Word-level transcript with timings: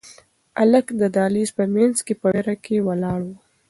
هلک 0.59 0.87
د 1.01 1.03
دهلېز 1.15 1.49
په 1.57 1.63
منځ 1.75 1.95
کې 2.05 2.13
په 2.21 2.27
وېره 2.33 2.55
کې 2.63 2.85
ولاړ 2.87 3.19
و. 3.27 3.29